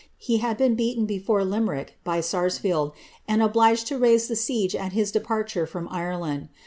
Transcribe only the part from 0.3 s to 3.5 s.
had been beaten before Limerick by Sarsfield, and